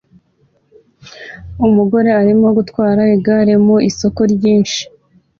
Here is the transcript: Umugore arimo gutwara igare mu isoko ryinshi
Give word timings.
Umugore 1.65 2.09
arimo 2.21 2.47
gutwara 2.57 3.01
igare 3.15 3.53
mu 3.65 3.75
isoko 3.89 4.21
ryinshi 4.33 4.81